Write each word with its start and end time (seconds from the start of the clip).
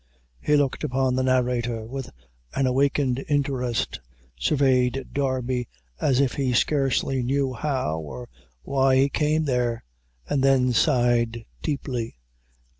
He 0.41 0.55
looked 0.57 0.83
upon 0.83 1.13
the 1.13 1.21
narrator 1.21 1.85
with 1.85 2.09
an 2.55 2.65
awakened 2.65 3.23
interest, 3.29 3.99
surveyed 4.35 5.09
Darby, 5.13 5.67
as 5.99 6.19
if 6.19 6.33
he 6.33 6.53
scarcely 6.53 7.21
knew 7.21 7.53
how 7.53 7.99
or 7.99 8.27
why 8.63 8.95
he 8.95 9.09
came 9.09 9.45
there, 9.45 9.83
and 10.27 10.43
then 10.43 10.73
sighed 10.73 11.45
deeply. 11.61 12.15